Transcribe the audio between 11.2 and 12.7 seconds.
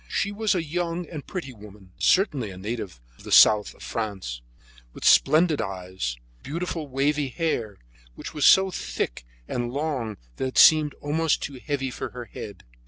too heavy for her head.